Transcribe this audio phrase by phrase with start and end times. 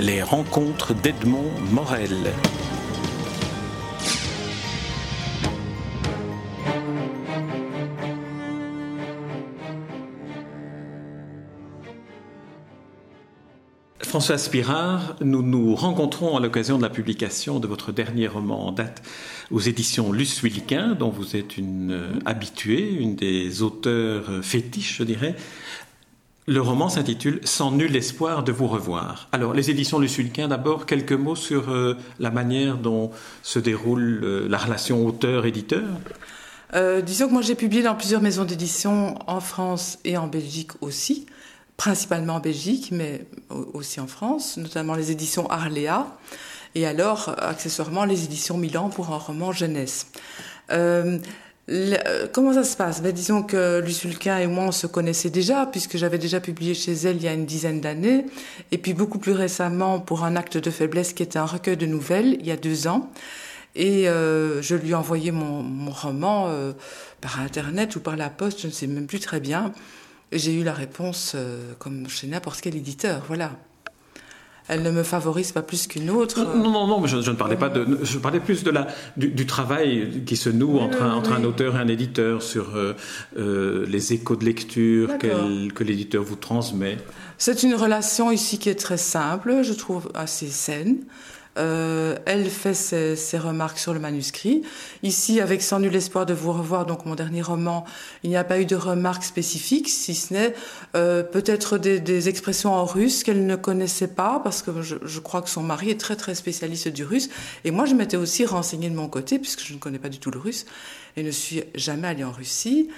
[0.00, 2.32] les rencontres d'Edmond Morel.
[14.00, 18.72] François Spirard, nous nous rencontrons à l'occasion de la publication de votre dernier roman en
[18.72, 19.02] date
[19.52, 24.96] aux éditions Luce Wilquin, dont vous êtes une euh, habituée, une des auteurs euh, fétiches,
[24.98, 25.36] je dirais.
[26.46, 29.28] Le roman s'intitule Sans nul espoir de vous revoir.
[29.32, 33.10] Alors, les éditions Luce Wilquin, d'abord, quelques mots sur euh, la manière dont
[33.42, 35.84] se déroule la relation auteur-éditeur
[37.02, 41.26] disons que moi j'ai publié dans plusieurs maisons d'édition en France et en Belgique aussi
[41.80, 43.24] principalement en Belgique, mais
[43.72, 46.06] aussi en France, notamment les éditions Arléa,
[46.74, 50.08] et alors accessoirement les éditions Milan pour un roman jeunesse.
[51.70, 53.02] Euh, euh, comment ça se passe?
[53.02, 56.92] Ben, Disons que Luculquin et moi, on se connaissait déjà, puisque j'avais déjà publié chez
[56.92, 58.26] elle il y a une dizaine d'années,
[58.72, 61.86] et puis beaucoup plus récemment pour un acte de faiblesse qui était un recueil de
[61.86, 63.10] nouvelles, il y a deux ans.
[63.76, 66.52] Et euh, je lui ai envoyé mon, mon roman
[67.20, 69.72] par Internet ou par la poste, je ne sais même plus très bien
[70.32, 73.52] j'ai eu la réponse euh, comme chez n'importe quel éditeur, voilà.
[74.72, 76.44] Elle ne me favorise pas plus qu'une autre.
[76.44, 77.98] Non, non, non, je, ne parlais pas de.
[78.04, 81.74] Je parlais plus de la, du, travail qui se noue entre, un, entre un, auteur
[81.74, 82.94] et un éditeur sur euh,
[83.36, 86.98] euh, les échos de lecture que l'éditeur vous transmet.
[87.36, 90.98] C'est une relation ici qui est très simple, je trouve assez saine.
[91.58, 94.62] Euh, elle fait ses, remarques sur le manuscrit.
[95.02, 97.84] Ici, avec Sans nul espoir de vous revoir, donc mon dernier roman,
[98.22, 100.54] il n'y a pas eu de remarques spécifiques, si ce n'est
[100.94, 105.50] euh, peut-être des, expressions en russe qu'elle ne connaissait pas, parce que je, crois que
[105.50, 107.30] son mari est très très spécialiste du russe.
[107.64, 110.18] Et moi, je m'étais aussi renseignée de mon côté, puisque je ne connais pas du
[110.18, 110.66] tout le russe,
[111.16, 112.88] et ne suis jamais allée en Russie.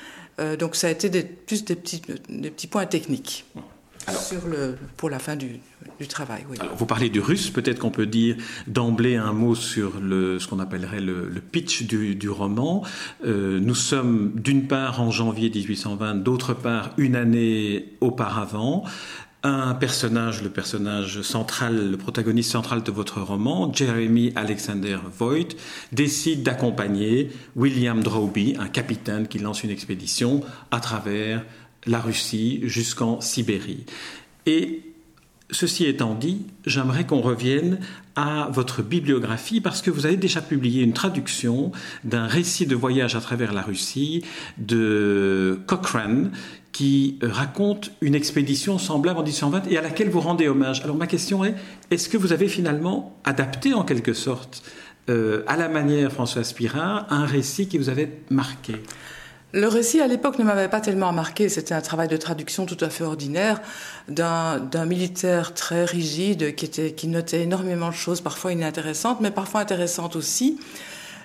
[0.40, 3.44] Euh, donc ça a été plus des petits, des petits points techniques
[4.10, 5.60] sur le, pour la fin du,
[6.00, 6.44] du travail.
[6.50, 6.58] Oui.
[6.76, 8.36] vous parlez du russe, peut-être qu'on peut dire
[8.66, 12.84] d'emblée un mot sur le, ce qu'on appellerait le, le, pitch du, du roman.
[13.24, 18.84] Euh, nous sommes d'une part en janvier 1820, d'autre part une année auparavant.
[19.44, 25.56] Un personnage, le personnage central, le protagoniste central de votre roman, Jeremy Alexander Voigt,
[25.90, 31.42] décide d'accompagner William Drowby, un capitaine qui lance une expédition à travers
[31.86, 33.84] la Russie jusqu'en Sibérie.
[34.46, 34.82] Et
[35.50, 37.78] ceci étant dit, j'aimerais qu'on revienne
[38.16, 41.72] à votre bibliographie parce que vous avez déjà publié une traduction
[42.04, 44.24] d'un récit de voyage à travers la Russie
[44.58, 46.32] de Cochrane
[46.72, 50.80] qui raconte une expédition semblable en 1820 et à laquelle vous rendez hommage.
[50.82, 51.54] Alors ma question est,
[51.90, 54.62] est-ce que vous avez finalement adapté en quelque sorte
[55.10, 58.74] euh, à la manière François Spira un récit qui vous avait marqué?
[59.52, 61.48] Le récit à l'époque ne m'avait pas tellement marqué.
[61.48, 63.60] C'était un travail de traduction tout à fait ordinaire
[64.08, 69.60] d'un militaire très rigide qui, était, qui notait énormément de choses, parfois inintéressantes, mais parfois
[69.60, 70.58] intéressantes aussi.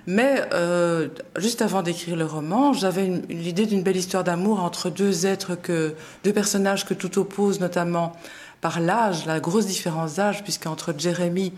[0.08, 5.26] Mais euh, juste avant d'écrire le roman, j'avais l'idée d'une belle histoire d'amour entre deux
[5.26, 8.14] êtres que deux personnages que tout oppose, notamment
[8.62, 11.54] par l'âge, la grosse différence d'âge, puisqu'entre Jérémie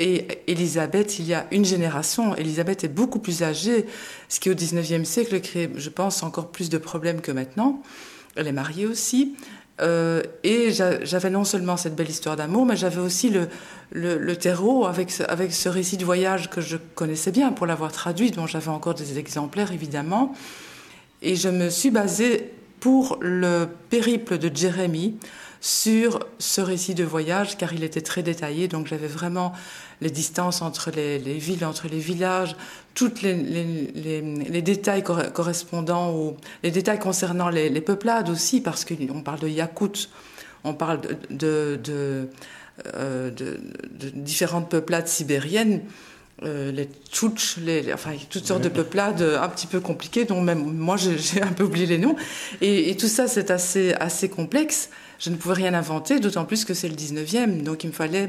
[0.00, 2.34] et Elisabeth, il y a une génération.
[2.34, 3.84] Elisabeth est beaucoup plus âgée,
[4.30, 7.82] ce qui au XIXe siècle crée, je pense, encore plus de problèmes que maintenant.
[8.34, 9.36] Elle est mariée aussi.
[9.82, 13.48] Euh, et j'avais non seulement cette belle histoire d'amour, mais j'avais aussi le,
[13.92, 17.92] le, terreau avec ce, avec ce récit de voyage que je connaissais bien pour l'avoir
[17.92, 20.34] traduit, dont j'avais encore des exemplaires évidemment.
[21.20, 25.18] Et je me suis basée pour le périple de Jérémie
[25.60, 29.52] sur ce récit de voyage, car il était très détaillé, donc j'avais vraiment
[30.00, 32.56] les distances entre les, villes, entre les villages,
[32.94, 39.40] tous les, les, détails correspondant aux, les détails concernant les, peuplades aussi, parce qu'on parle
[39.40, 40.08] de Yakout,
[40.64, 41.00] on parle
[41.30, 42.28] de, de,
[42.94, 43.30] euh,
[44.14, 45.82] différentes peuplades sibériennes.
[46.42, 50.72] Euh, les tchouch, les, enfin toutes sortes de peuplades un petit peu compliquées, dont même
[50.74, 52.16] moi j'ai un peu oublié les noms.
[52.62, 54.88] Et, et tout ça c'est assez, assez complexe.
[55.18, 58.28] Je ne pouvais rien inventer, d'autant plus que c'est le 19e, donc il me fallait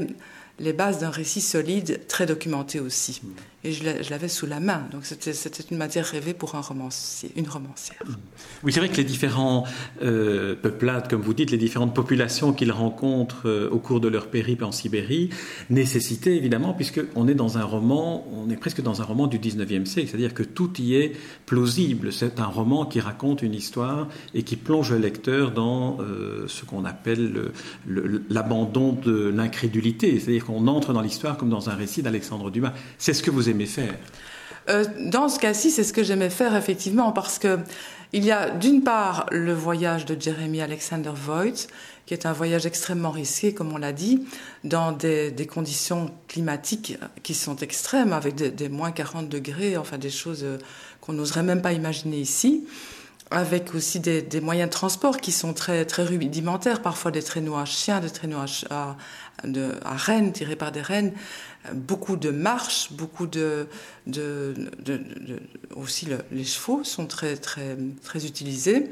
[0.59, 3.21] les bases d'un récit solide, très documenté aussi.
[3.63, 4.87] Et je l'avais sous la main.
[4.91, 5.31] Donc c'était
[5.69, 8.01] une matière rêvée pour un romancier, une romancière.
[8.63, 9.65] Oui, c'est vrai que les différents
[10.01, 14.27] euh, peuplades, comme vous dites, les différentes populations qu'ils rencontrent euh, au cours de leur
[14.27, 15.29] périple en Sibérie,
[15.69, 19.85] nécessitaient évidemment, puisqu'on est dans un roman, on est presque dans un roman du 19e
[19.85, 21.11] siècle, c'est-à-dire que tout y est
[21.45, 22.11] plausible.
[22.11, 26.65] C'est un roman qui raconte une histoire et qui plonge le lecteur dans euh, ce
[26.65, 27.51] qu'on appelle
[27.87, 30.19] l'abandon de l'incrédulité.
[30.19, 32.73] C'est-à-dire qu'on entre dans l'histoire comme dans un récit d'Alexandre Dumas.
[32.97, 33.50] C'est ce que vous
[34.69, 37.59] euh, Dans ce cas-ci, c'est ce que j'aimais faire effectivement parce que
[38.13, 41.67] Il y a d'une part le voyage de Jeremy Alexander Voigt,
[42.05, 44.25] qui est un voyage extrêmement risqué, comme on l'a dit,
[44.65, 50.43] dans des, conditions climatiques qui sont extrêmes, avec des, moins 40 degrés, enfin des choses
[50.43, 50.57] euh,
[50.99, 52.65] qu'on n'oserait même pas imaginer ici
[53.33, 57.63] avec aussi des, moyens de transport qui sont très, très rudimentaires, parfois des traîneaux à
[57.63, 61.13] chiens, des traîneaux à rennes, tirés par des rennes,
[61.73, 63.67] beaucoup de marches, beaucoup de,
[65.75, 68.91] aussi les chevaux sont très très très utilisés.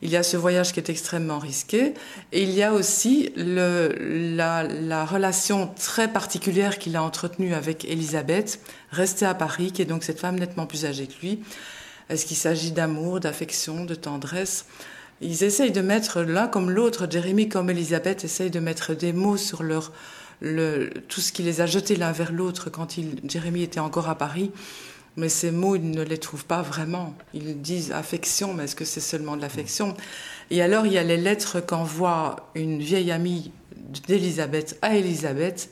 [0.00, 1.94] Il y a ce voyage qui est extrêmement risqué
[2.30, 7.84] et il y a aussi le, la, la, relation très particulière qu'il a entretenue avec
[7.84, 8.60] Elisabeth,
[8.92, 11.40] restée à Paris, qui est donc cette femme nettement plus âgée que lui.
[12.10, 14.66] Est-ce qu'il s'agit d'amour, d'affection, de tendresse?
[15.20, 19.36] Ils essayent de mettre l'un comme l'autre, Jérémie comme Elisabeth essayent de mettre des mots
[19.36, 19.92] sur leur
[20.40, 24.16] tout ce qui les a jetés l'un vers l'autre quand il, Jérémie était encore à
[24.16, 24.50] Paris.
[25.16, 27.14] Mais ces mots, ils ne les trouvent pas vraiment.
[27.34, 29.96] Ils disent affection, mais est-ce que c'est seulement de l'affection?
[30.50, 33.50] Et alors, il y a les lettres qu'envoie une vieille amie
[34.06, 35.70] d'Élisabeth à Élisabeth,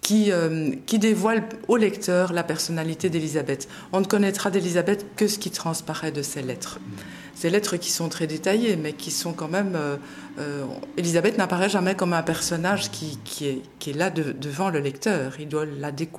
[0.00, 3.68] qui, euh, qui dévoile au lecteur la personnalité d'Élisabeth.
[3.92, 6.78] On ne connaîtra d'Élisabeth que ce qui transparaît de ces lettres.
[7.38, 9.96] Ces lettres qui sont très détaillées, mais qui sont quand même euh,
[10.40, 10.64] euh,
[10.96, 15.34] Elisabeth n'apparaît jamais comme un personnage qui, est, qui est, là devant le lecteur.
[15.38, 15.64] Il doit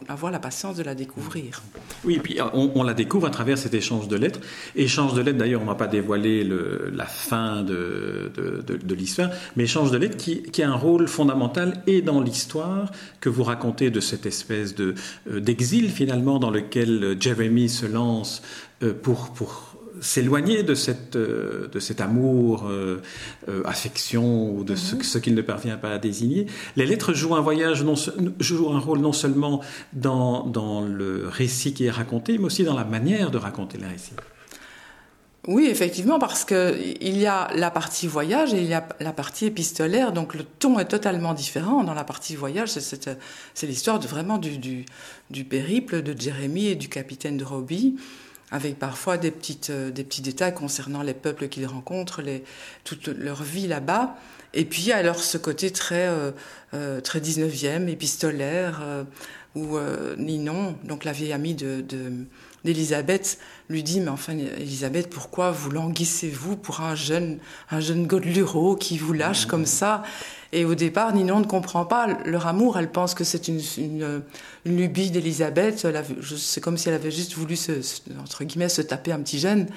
[0.08, 1.62] avoir la patience de la découvrir.
[2.06, 4.40] Oui, et puis on, la découvre à travers cet échange de lettres.
[4.78, 9.66] Échange de lettres, d'ailleurs, on ne va pas dévoiler la fin de, de, l'histoire, mais
[9.66, 13.90] échange de lettres qui, qui, a un rôle fondamental et dans l'histoire que vous racontez
[13.90, 14.94] de cette espèce euh,
[15.40, 18.42] d'exil finalement dans lequel Jeremy se lance
[18.82, 19.69] euh, pour, pour
[20.02, 23.02] s'éloigner de, cette, euh, de cet amour, euh,
[23.48, 25.04] euh, affection ou de ce, mhm.
[25.04, 26.48] ce qu'il ne parvient pas à désigner.
[26.76, 27.96] Les lettres jouent un voyage, non,
[28.40, 29.62] jouent un rôle non seulement
[29.94, 33.88] dans, dans le récit qui est raconté, mais aussi dans la manière de raconter le
[33.88, 34.14] récit.
[35.48, 39.46] Oui, effectivement, parce qu'il y a la partie voyage et il y a la partie
[39.46, 41.84] épistolaire, donc le ton est totalement différent.
[41.84, 44.86] Dans la partie voyage, c'est l'histoire vraiment du, du,
[45.30, 47.96] du, périple de Jérémie et du capitaine de Robbie
[48.52, 52.44] avec parfois des, petites, euh, des petits détails concernant les peuples qu'ils rencontrent, les,
[52.84, 54.16] toute leur vie là-bas.
[54.54, 56.32] Et puis alors ce côté très, euh,
[56.74, 59.04] euh très 19e, épistolaire, euh,
[59.56, 61.84] où euh, Ninon, donc la vieille amie de,
[62.64, 68.76] d'Elisabeth, lui dit Mais enfin, Elisabeth, pourquoi vous languissez-vous pour un jeune, un jeune Godeluro
[68.76, 70.04] qui vous lâche comme ça?
[70.52, 72.78] Et au départ, Ninon ne comprend pas leur amour.
[72.80, 74.24] Elle pense que c'est une, une,
[74.66, 75.88] une, lubie d'Elisabeth.
[76.38, 77.72] C'est comme si elle avait juste voulu, se,
[78.20, 79.68] entre guillemets, se taper un petit jeune.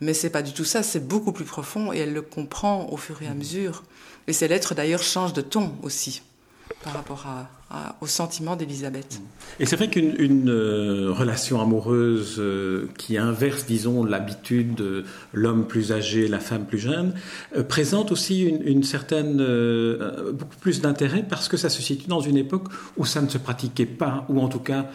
[0.00, 0.84] Mais c'est pas du tout ça.
[0.84, 3.82] C'est beaucoup plus profond et elle le comprend au fur et à mesure.
[4.28, 6.22] Et ces lettres, d'ailleurs, changent de ton aussi
[6.84, 7.48] par rapport à,
[8.00, 9.20] au sentiment d'Elisabeth.
[9.60, 15.92] Et c'est vrai qu'une euh, relation amoureuse euh, qui inverse, disons, l'habitude de l'homme plus
[15.92, 17.14] âgé, la femme plus jeune,
[17.56, 19.36] euh, présente aussi une, certaine,
[20.32, 23.38] beaucoup plus d'intérêt parce que ça se situe dans une époque où ça ne se
[23.38, 24.86] pratiquait pas, ou en tout cas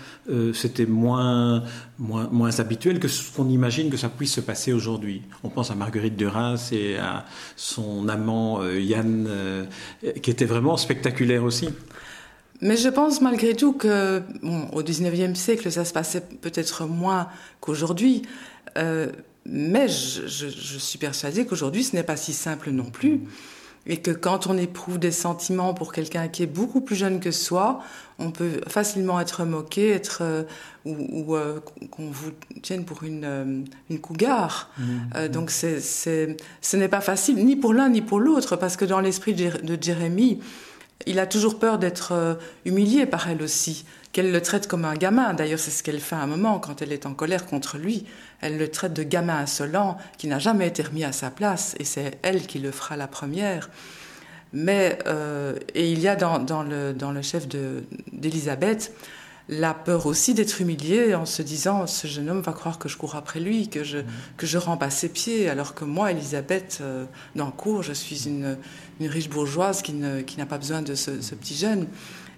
[0.54, 1.63] c'était moins,
[2.00, 5.21] moins, moins habituel que ce qu'on imagine que ça puisse se passer aujourd'hui.
[5.44, 7.25] On pense à Marguerite Duras et à
[7.56, 9.30] son amant Yann,
[10.21, 11.69] qui était vraiment spectaculaire aussi.
[12.62, 17.28] Mais je pense malgré tout que, bon, au XIXe siècle, ça se passait peut-être moins
[17.60, 18.22] qu'aujourd'hui.
[18.78, 19.07] Euh,
[19.46, 23.22] mais je, je, je, suis persuadée qu'aujourd'hui, ce n'est pas si simple non plus.
[23.88, 27.30] Et que quand on éprouve des sentiments pour quelqu'un qui est beaucoup plus jeune que
[27.30, 27.83] soi,
[28.18, 30.44] on peut facilement être moqué, être euh,
[30.85, 31.59] ou, ou euh,
[31.92, 32.31] qu'on vous
[32.64, 34.71] tienne pour une, une cougar.
[34.80, 35.28] Mmh.
[35.28, 38.85] donc c'est, c'est, ce n'est pas facile ni pour l'un ni pour l'autre, parce que
[38.85, 40.40] dans l'esprit de Jérémie,
[41.06, 42.35] il a toujours peur d'être euh,
[42.66, 45.33] humilié par elle aussi, qu'elle le traite comme un gamin.
[45.33, 48.06] D'ailleurs, c'est ce qu'elle fait à un moment quand elle est en colère contre lui.
[48.42, 51.83] Elle le traite de gamin insolent qui n'a jamais été remis à sa place, et
[51.83, 53.69] c'est elle qui le fera la première.
[54.54, 58.94] Mais euh, et il y a dans, le, chef d'Élisabeth
[59.47, 62.97] la peur aussi d'être humiliée en se disant ce jeune homme va croire que je
[62.97, 63.99] cours après lui, que je,
[64.37, 68.57] que je rampe à ses pieds, alors que moi, Elisabeth euh, Dancourt, je suis une,
[68.99, 71.87] une riche bourgeoise qui, ne, qui n'a pas besoin de ce, ce petit jeune.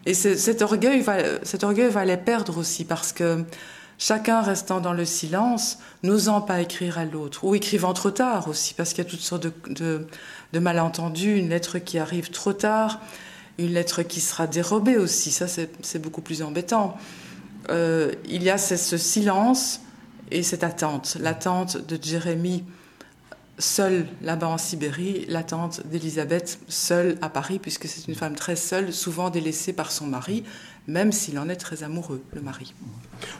[0.05, 3.43] Et cet orgueil, va, cet orgueil va les perdre aussi parce que
[3.97, 8.73] chacun restant dans le silence, n'osant pas écrire à l'autre, ou écrivant trop tard aussi,
[8.73, 10.07] parce qu'il y a toutes sortes de, de,
[10.53, 13.01] de malentendus, une lettre qui arrive trop tard,
[13.57, 16.97] une lettre qui sera dérobée aussi, ça c'est beaucoup plus embêtant.
[17.69, 19.81] Euh, il y a ce silence
[20.31, 22.63] et cette attente, l'attente de Jérémie
[23.59, 28.93] seule là-bas en Sibérie, l'attente d'Élisabeth seule à Paris, puisque c'est une femme très seule,
[28.93, 30.43] souvent délaissée par son mari,
[30.87, 32.73] même s'il en est très amoureux, le mari.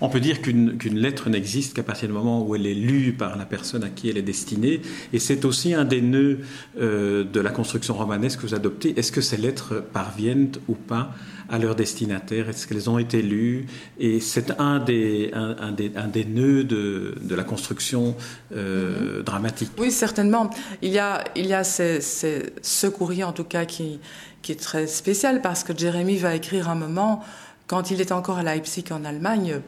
[0.02, 3.38] On peut dire qu'une lettre n'existe qu'à partir du moment où elle est lue par
[3.38, 4.82] la personne à qui elle est destinée,
[5.14, 6.40] et c'est aussi un des nœuds
[6.80, 9.00] euh, de la construction romanesque que vous adoptez.
[9.00, 11.14] Est-ce que ces lettres parviennent ou pas
[11.50, 13.66] à leur destinataire Est-ce qu'elles ont été lues?
[14.00, 18.16] Et c'est un des, un, des, un des nœuds de, de la construction
[18.56, 19.72] euh, dramatique.
[19.78, 20.50] Oui, certainement.
[20.82, 24.00] Il y a, il y a ces, ces, ce courrier, en tout cas, qui,
[24.42, 27.24] qui est très spécial parce que Jérémie va écrire un moment,
[27.68, 29.62] quand il est encore à Leipzig en Allemagne,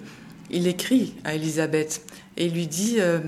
[0.50, 2.02] il écrit à Elisabeth
[2.38, 3.20] et lui dit euh,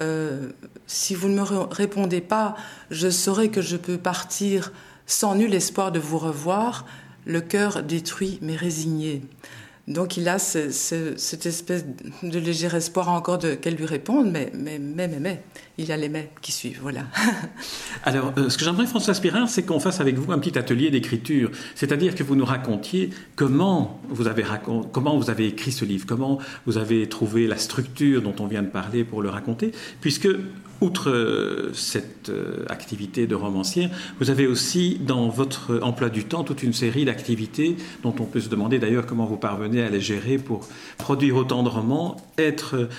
[0.00, 0.48] euh,
[0.86, 2.56] Si vous ne me répondez pas,
[2.90, 4.72] je saurai que je peux partir
[5.06, 6.86] sans nul espoir de vous revoir,
[7.26, 9.22] le cœur détruit mais résigné.
[9.88, 11.84] Donc il a cette espèce
[12.22, 15.42] de léger espoir encore qu'elle lui réponde, mais, mais, mais, mais, mais,
[15.78, 16.80] il y a les mais qui suivent.
[18.04, 20.90] Alors, euh, ce que j'aimerais, François Spirin, c'est qu'on fasse avec vous un petit atelier
[20.90, 27.08] d'écriture, c'est-à-dire que vous nous racontiez comment vous, avez écrit ce livre, comment vous avez
[27.08, 30.28] trouvé la structure dont on vient de parler pour le raconter, puisque
[30.82, 33.88] Outre euh, cette euh, activité de romancière,
[34.20, 38.40] vous avez aussi dans votre emploi du temps toute une série d'activités dont on peut
[38.40, 40.68] se demander d'ailleurs comment vous parvenez à les gérer pour
[40.98, 42.90] produire autant de romans, être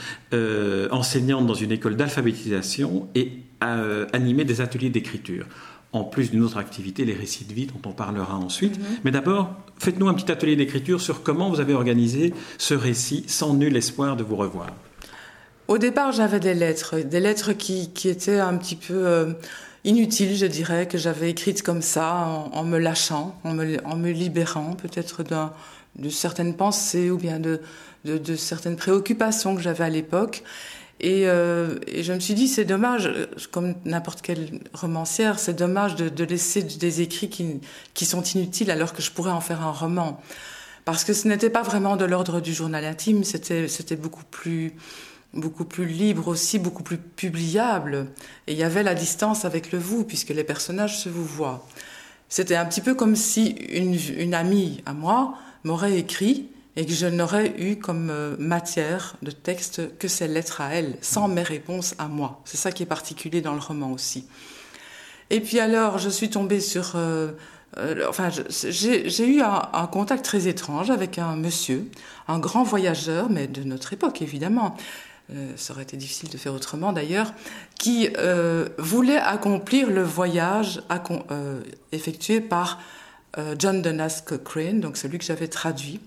[0.92, 2.67] enseignante dans une école d'alphabétisation
[3.16, 3.32] et
[3.62, 5.46] animer des ateliers d'écriture.
[5.94, 8.78] En plus d'une autre activité, les récits de vie dont on parlera ensuite.
[8.78, 9.00] Mm-hmm.
[9.06, 13.54] Mais d'abord, faites-nous un petit atelier d'écriture sur comment vous avez organisé ce récit sans
[13.54, 14.68] nul espoir de vous revoir.
[15.68, 19.34] Au départ, j'avais des lettres, des lettres qui, qui étaient un petit peu euh,
[19.84, 24.12] inutiles, je dirais, que j'avais écrites comme ça, en, me lâchant, en me, en me
[24.12, 25.24] libérant peut-être
[25.96, 27.60] de certaines pensées ou bien de,
[28.06, 30.44] de, de certaines préoccupations que j'avais à l'époque.
[31.00, 33.10] Et, euh, et, je me suis dit, c'est dommage,
[33.52, 37.60] comme n'importe quelle romancière, c'est dommage de, de, laisser des écrits qui,
[37.94, 40.20] qui sont inutiles alors que je pourrais en faire un roman.
[40.86, 44.74] Parce que ce n'était pas vraiment de l'ordre du journal intime, c'était beaucoup plus
[45.34, 48.08] beaucoup plus libre aussi, beaucoup plus publiable.
[48.48, 51.68] Et il y avait la distance avec le vous, puisque les personnages se vous voient.
[52.30, 56.94] C'était un petit peu comme si une, une amie à moi m'aurait écrit et que
[56.94, 61.42] je n'aurais eu comme euh, matière de texte que ses lettres à elle, sans mes
[61.42, 62.40] réponses à moi.
[62.46, 64.28] C'est ça qui est particulier dans le roman aussi.
[65.32, 66.92] Et puis alors, je suis tombée sur...
[66.96, 67.32] Euh,
[67.78, 71.90] euh, enfin, j'ai eu un, contact très étrange avec un monsieur,
[72.28, 74.78] un grand voyageur, mais de notre époque évidemment,
[75.58, 77.34] ça aurait été difficile de faire autrement d'ailleurs,
[77.78, 78.10] qui
[78.78, 80.82] voulait accomplir le voyage
[81.92, 82.80] effectué par
[83.60, 86.00] John Dunas Cochrane, donc celui que j'avais traduit.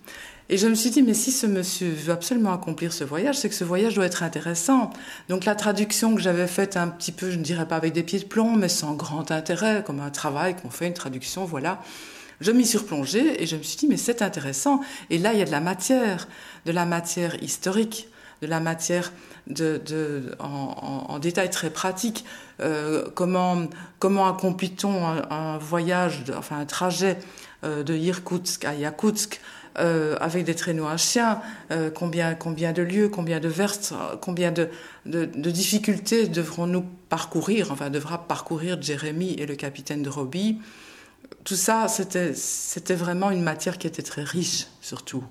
[0.52, 3.48] Et je me suis dit, mais si ce monsieur veut absolument accomplir ce voyage, c'est
[3.48, 4.90] que ce voyage doit être intéressant.
[5.28, 8.02] Donc la traduction que j'avais faite un petit peu, je ne dirais pas avec des
[8.02, 11.80] pieds de plomb, mais sans grand intérêt, comme un travail qu'on fait, une traduction, voilà.
[12.40, 14.80] Je m'y suis replongée et je me suis dit, mais c'est intéressant.
[15.08, 16.26] Et là, il y a de la matière,
[16.66, 18.08] de la matière historique
[18.40, 19.12] de la matière
[20.38, 22.24] en, en, détail très pratique.
[22.60, 23.66] Euh, comment,
[23.98, 27.18] comment accomplit-on un, voyage, enfin un trajet
[27.64, 29.40] euh, de Irkoutsk à Yakoutsk
[29.78, 30.96] euh, avec des traîneaux à
[31.70, 34.68] euh, combien, combien de lieux, combien de verstes, combien de,
[35.06, 40.58] difficultés devrons-nous parcourir, enfin devra parcourir Jérémie et le capitaine de Robbie.
[41.44, 45.24] Tout ça, c'était vraiment une matière qui était très riche, surtout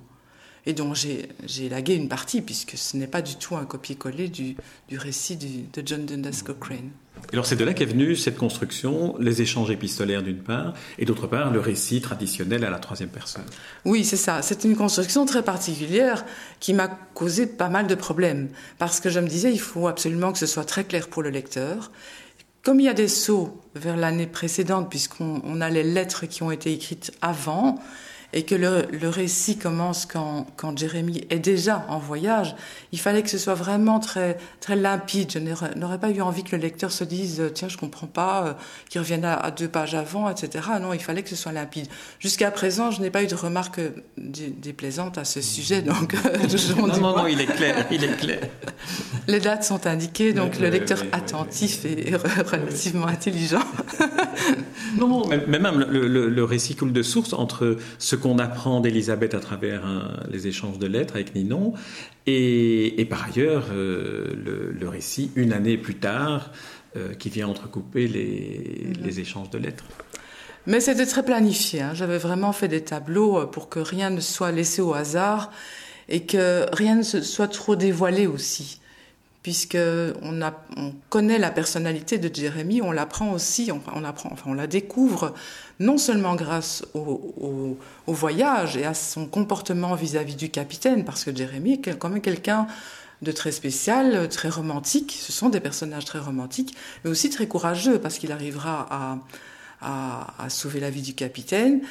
[0.65, 4.55] et dont j'ai élagué une partie, puisque ce n'est pas du tout un copier-coller du,
[4.91, 6.91] récit de John Dundas Cochrane.
[7.31, 11.27] Alors c'est de là qu'est venue cette construction, les échanges épistolaires d'une part, et d'autre
[11.27, 13.43] part le récit traditionnel à la troisième personne.
[13.85, 14.41] Oui, c'est ça.
[14.41, 16.25] C'est une construction très particulière
[16.59, 20.31] qui m'a causé pas mal de problèmes, parce que je me disais il faut absolument
[20.31, 21.91] que ce soit très clair pour le lecteur.
[22.63, 26.51] Comme il y a des sauts vers l'année précédente, puisqu'on a les lettres qui ont
[26.51, 27.79] été écrites avant,
[28.31, 32.55] et que le, le récit commence quand, quand, Jérémie est déjà en voyage,
[32.91, 35.31] il fallait que ce soit vraiment très, très limpide.
[35.31, 35.39] Je
[35.79, 38.53] n'aurais pas eu envie que le lecteur se dise tiens, je comprends pas, euh,
[38.89, 40.67] qu'il revienne à, à, deux pages avant, etc.
[40.79, 41.88] Non, il fallait que ce soit limpide.
[42.19, 43.81] Jusqu'à présent, je n'ai pas eu de remarques
[44.17, 46.13] déplaisantes à ce sujet, donc
[46.77, 48.41] non, non, non, il est clair, il est clair.
[49.27, 53.63] Les dates sont indiquées, donc le lecteur attentif et relativement intelligent.
[54.98, 59.33] non, mais même le, le, le récit coule de source entre ce qu'on apprend d'Elisabeth
[59.33, 59.83] à travers
[60.29, 61.73] les échanges de lettres avec Ninon,
[62.29, 64.33] et, par ailleurs euh,
[64.79, 66.51] le, récit une année plus tard
[66.95, 69.03] euh, qui vient entrecouper les, mm-hmm.
[69.03, 69.85] les, échanges de lettres.
[70.67, 71.81] Mais c'était très planifié.
[71.81, 71.93] Hein.
[71.93, 75.51] J'avais vraiment fait des tableaux euh, pour que rien ne soit laissé au hasard
[76.07, 78.78] et que rien ne soit trop dévoilé aussi
[79.50, 79.79] puisque
[80.22, 85.34] on, connaît la personnalité de Jérémie, on l'apprend aussi, on, la découvre
[85.79, 87.75] non seulement grâce au,
[88.06, 92.68] voyage et à son comportement vis-à-vis du capitaine, parce que Jérémie est quand même quelqu'un
[93.24, 95.18] de très spécial, très romantique.
[95.20, 99.18] Ce sont des personnages très romantiques, mais aussi très courageux, parce qu'il arrivera
[99.82, 101.82] à, sauver la vie du capitaine.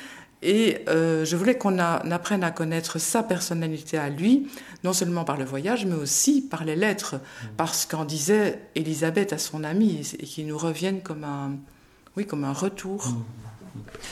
[0.43, 4.47] Et euh, je voulais qu'on apprenne à connaître sa personnalité à lui,
[4.85, 7.47] non seulement par le voyage, mais aussi par les lettres, mmh.
[7.57, 11.57] parce qu'en disait Elisabeth à son ami, et, qui nous reviennent comme un,
[12.17, 13.09] oui, comme un retour.
[13.09, 13.25] Mmh.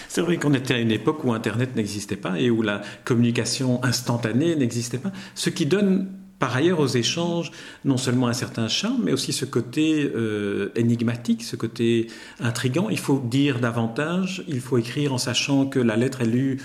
[0.08, 3.82] C'est vrai qu'on était à une époque où Internet n'existait pas et où la communication
[3.84, 7.50] instantanée n'existait pas, ce qui donne par ailleurs aux échanges
[7.84, 12.08] non seulement un certain charme, mais aussi ce côté euh, énigmatique, ce côté
[12.40, 12.88] intrigant.
[12.90, 16.58] Il faut dire davantage, il faut écrire en sachant que la lettre est lue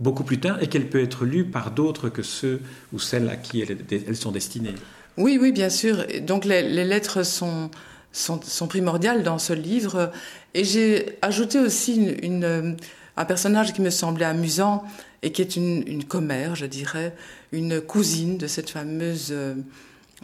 [0.00, 2.60] beaucoup plus tard et qu'elle peut être lue par d'autres que ceux
[2.92, 4.74] ou celles à qui elles, sont destinées.
[5.16, 6.04] Oui, oui, bien sûr.
[6.22, 7.70] Donc les, lettres sont,
[8.12, 10.12] sont, primordiales dans ce livre.
[10.54, 12.76] Et j'ai ajouté aussi une,
[13.18, 14.84] un personnage qui me semblait amusant
[15.22, 17.14] et qui est une, une commère, je dirais,
[17.50, 19.54] une cousine de cette fameuse euh,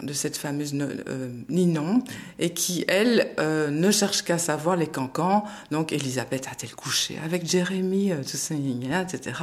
[0.02, 2.02] de cette fameuse euh, Ninon,
[2.40, 5.44] et qui, elle, euh, ne cherche qu'à savoir les cancans.
[5.70, 9.40] Donc, Elisabeth a-t-elle couché avec Jérémie, tout ça, etc.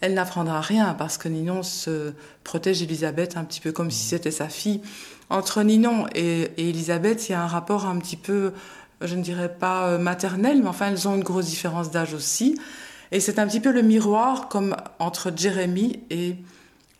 [0.00, 2.12] Elle n'apprendra rien parce que Ninon se
[2.44, 4.80] protège Elisabeth un petit peu comme si c'était sa fille.
[5.28, 8.52] Entre Ninon et, et Elisabeth, il y a un rapport un petit peu,
[9.00, 12.58] je ne dirais pas maternel, mais enfin, elles ont une grosse différence d'âge aussi.
[13.12, 16.36] Et c'est un petit peu le miroir comme entre Jérémie et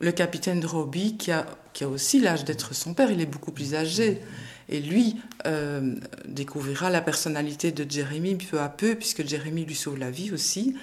[0.01, 3.53] le capitaine Roby, qui a, qui a aussi l'âge d'être son père, il est beaucoup
[3.53, 4.21] plus âgé.
[4.69, 5.17] Et lui
[5.47, 10.33] euh, découvrira la personnalité de Jérémie peu à peu, puisque Jérémie lui sauve la vie
[10.33, 10.77] aussi.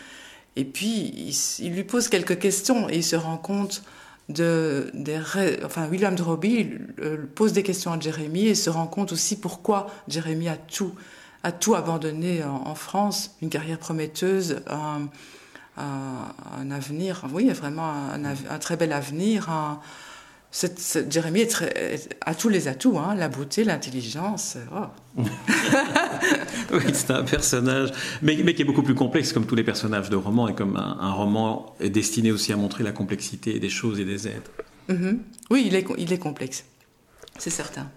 [0.55, 3.83] Et puis, il, lui pose quelques questions et il se rend compte
[4.29, 5.19] de, des...
[5.63, 9.39] Enfin, William de Roby euh, pose des questions à Jérémie et se rend compte aussi
[9.39, 10.93] pourquoi Jérémie a tout,
[11.43, 15.07] a tout abandonné en, France, une carrière prometteuse, un,
[15.77, 19.49] un, avenir, oui, vraiment un, très bel avenir.
[20.51, 21.45] Cette, Jérémie
[22.21, 24.57] a tous les atouts, hein, la beauté, l'intelligence.
[24.73, 25.21] Oh.
[26.73, 30.09] oui, c'est un personnage, mais, mais, qui est beaucoup plus complexe, comme tous les personnages
[30.09, 33.99] de romans, et comme un, roman est destiné aussi à montrer la complexité des choses
[33.99, 34.51] et des êtres.
[34.89, 35.17] Mm-hmm.
[35.51, 36.65] Oui, il est, il est complexe,
[37.37, 37.89] c'est certain.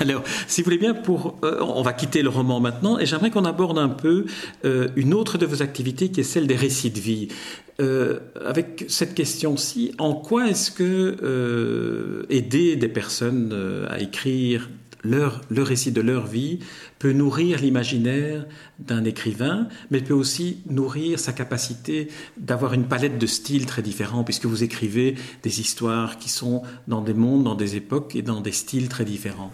[0.00, 3.30] Alors, si vous voulez bien, pour, euh, on va quitter le roman maintenant, et j'aimerais
[3.30, 4.26] qu'on aborde un peu
[4.64, 7.28] euh, une autre de vos activités, qui est celle des récits de vie.
[7.80, 14.68] Euh, avec cette question-ci, en quoi est-ce que aider des personnes à écrire
[15.04, 16.60] leur, le récit de leur vie
[16.98, 18.46] peut nourrir l'imaginaire
[18.78, 24.24] d'un écrivain, mais peut aussi nourrir sa capacité d'avoir une palette de styles très différents,
[24.24, 28.40] puisque vous écrivez des histoires qui sont dans des mondes, dans des époques et dans
[28.40, 29.52] des styles très différents.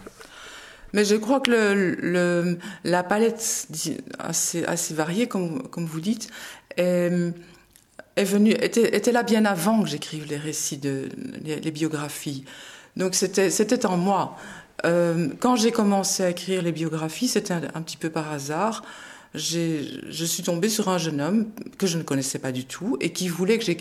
[0.92, 3.68] Mais je crois que la palette
[4.18, 6.28] assez, variée, comme, vous dites,
[6.76, 7.12] est,
[8.16, 12.44] est venue, était, là bien avant que j'écrive les récits, les, biographies.
[12.96, 14.36] Donc c'était, en moi.
[14.84, 18.82] Euh, quand j'ai commencé à écrire les biographies, c'était un, petit peu par hasard.
[19.34, 23.12] Je suis tombée sur un jeune homme que je ne connaissais pas du tout et
[23.12, 23.76] qui voulait j'ai,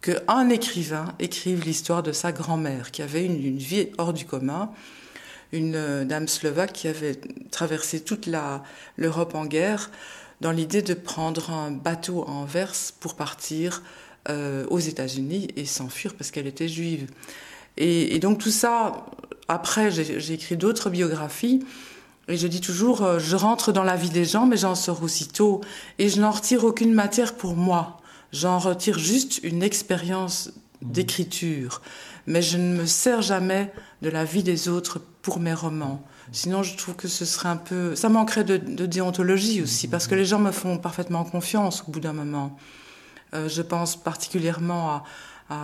[0.00, 0.12] que
[0.50, 4.70] écrivain écrive l'histoire de sa grand-mère, qui avait une vie hors du commun
[5.52, 7.18] une euh, dame slovaque qui avait
[7.50, 8.28] traversé toute
[8.96, 9.90] l'Europe en guerre
[10.40, 13.82] dans l'idée de prendre un bateau en verse pour partir
[14.28, 17.06] euh, aux États-Unis et s'enfuir parce qu'elle était juive.
[17.76, 19.06] Et, donc tout ça,
[19.48, 21.64] après, j'ai écrit d'autres biographies.
[22.28, 25.02] Et je dis toujours, euh, je rentre dans la vie des gens, mais j'en sors
[25.02, 25.60] aussitôt.
[25.98, 28.00] Et je n'en retire aucune matière pour moi.
[28.32, 30.50] J'en retire juste une expérience
[30.82, 31.82] d'écriture.
[32.26, 36.04] Mais je ne me sers jamais de la vie des autres pour mes romans.
[36.30, 37.94] Sinon, je trouve que ce serait un peu...
[37.94, 38.56] Ça manquerait de,
[38.86, 42.56] déontologie aussi, parce que les gens me font parfaitement confiance au bout d'un moment.
[43.34, 45.04] Euh, je pense particulièrement à,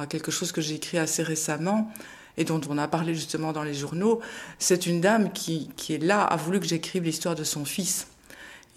[0.03, 1.91] à quelque chose que j'ai écrit assez récemment
[2.39, 4.21] et dont on a parlé justement dans les journaux.
[4.59, 8.07] C'est une dame qui, qui est là, a voulu que j'écrive l'histoire de son fils.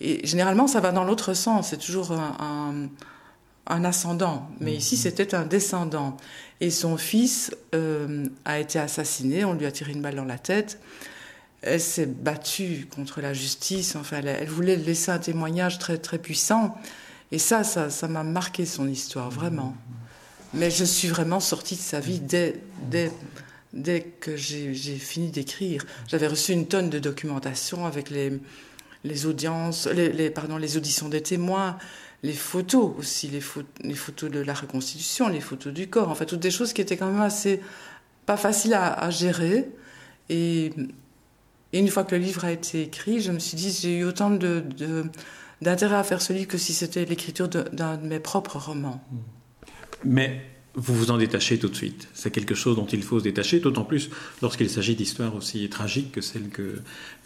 [0.02, 1.70] Et généralement, ça va dans l'autre sens.
[1.70, 2.89] C'est toujours un,
[3.67, 4.50] un, un, ascendant.
[4.60, 6.17] Mais ici, c'était un descendant.
[6.62, 10.38] Et son fils euh, a été assassiné, on lui a tiré une balle dans la
[10.38, 10.80] tête.
[11.63, 16.78] Elle s'est battue contre la justice, enfin, elle, voulait laisser un témoignage très, très puissant.
[17.32, 19.76] Et ça, ça, ça m'a marqué son histoire, vraiment.
[20.54, 22.56] Mais je suis vraiment sortie de sa vie dès,
[22.89, 23.12] dès,
[23.74, 25.84] dès que j'ai fini d'écrire.
[26.08, 28.39] J'avais reçu une tonne de documentation avec les,
[29.04, 31.78] les audiences, les, pardon, les auditions des témoins,
[32.23, 33.41] les photos aussi, les,
[33.84, 36.81] les, photos de la reconstitution, les photos du corps, en fait, toutes des choses qui
[36.81, 37.62] étaient quand même assez
[38.25, 39.69] pas faciles à, gérer.
[40.29, 40.71] Et,
[41.73, 44.29] une fois que le livre a été écrit, je me suis dit, j'ai eu autant
[44.29, 44.63] de,
[45.62, 49.01] d'intérêt à faire ce livre que si c'était l'écriture d'un de mes propres romans.
[50.03, 50.41] Mais
[50.75, 52.07] vous vous en détachez tout de suite.
[52.13, 54.10] C'est quelque chose dont il faut se détacher, d'autant plus
[54.41, 56.79] lorsqu'il s'agit d'histoires aussi tragiques que celles que,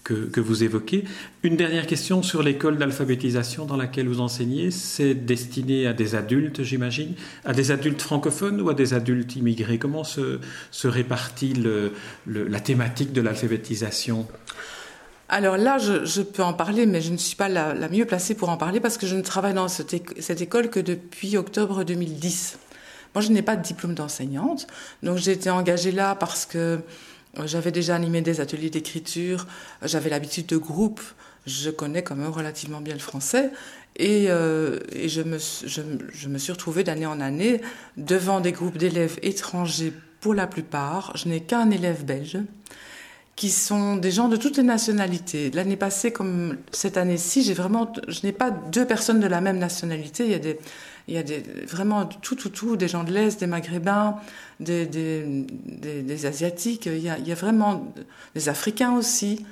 [0.04, 1.04] que, vous évoquez.
[1.44, 4.72] Une dernière question sur l'école d'alphabétisation dans laquelle vous enseignez.
[4.72, 9.78] C'est destiné à des adultes, j'imagine, à des adultes francophones ou à des adultes immigrés?
[9.78, 10.40] Comment se,
[10.72, 11.92] se répartit le,
[12.26, 14.28] la thématique de l'alphabétisation?
[15.28, 18.50] Alors là, je, peux en parler, mais je ne suis pas la, mieux placée pour
[18.50, 22.60] en parler parce que je ne travaille dans cette, cette école que depuis octobre 2010.
[23.16, 24.68] Moi, je n'ai pas de diplôme d'enseignante,
[25.02, 26.82] donc j'ai été engagée là parce que
[27.40, 29.48] euh, j'avais déjà animé des ateliers d'écriture,
[29.82, 31.02] j'avais l'habitude de groupe,
[31.48, 33.52] je connais quand même relativement bien le français,
[33.96, 37.62] et, euh, je, me, je, me suis retrouvée d'année en année
[37.96, 41.16] devant des groupes d'élèves étrangers pour la plupart.
[41.16, 42.40] Je n'ai qu'un élève belge
[43.36, 45.52] qui sont des gens de toutes les nationalités.
[45.52, 49.58] L'année passée, comme cette année-ci, j'ai vraiment, je n'ai pas deux personnes de la même
[49.58, 50.24] nationalité.
[50.26, 50.58] Il y a des,
[51.10, 54.18] il y a des, vraiment tout, tout, tout, des gens de l'Est, des Maghrébins,
[54.62, 55.46] des, des,
[56.02, 57.94] des, Asiatiques, il y, a, il y, a, vraiment
[58.36, 59.46] des Africains aussi.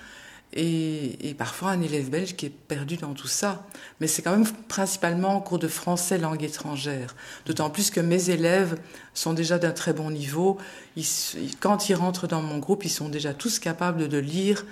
[0.56, 3.66] Et, parfois un élève belge qui est perdu dans tout ça.
[4.00, 7.16] Mais c'est quand même principalement en cours de français langue étrangère.
[7.46, 8.80] D'autant plus que mes élèves
[9.14, 10.58] sont déjà d'un très bon niveau.
[11.60, 14.66] Quand ils rentrent dans mon groupe, ils sont déjà tous capables de lire,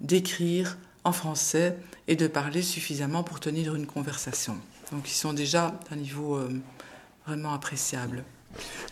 [0.00, 4.56] d'écrire en français et de parler suffisamment pour tenir une conversation.
[4.92, 6.60] Donc ils sont déjà d'un niveau euh,
[7.26, 8.24] vraiment appréciable.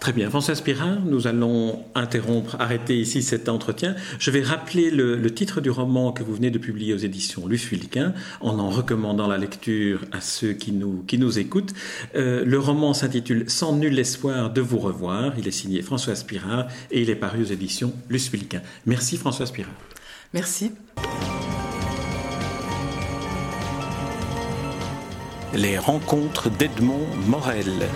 [0.00, 0.30] Très bien.
[0.30, 3.94] François Spirin, nous allons interrompre, arrêter ici cet entretien.
[4.18, 7.64] Je vais rappeler le, titre du roman que vous venez de publier aux éditions Luce
[7.64, 11.72] Fulquin, en en recommandant la lecture à ceux qui nous, qui nous écoutent.
[12.16, 15.34] Euh, le roman s'intitule Sans nul espoir de vous revoir.
[15.38, 18.62] Il est signé François Spirin et il est paru aux éditions Luce Fulquin.
[18.86, 19.70] Merci François Spirin.
[20.34, 20.72] Merci.
[25.54, 27.86] Les rencontres d'Edmond Morel.